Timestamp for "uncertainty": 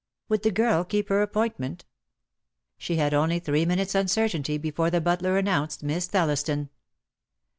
3.93-4.57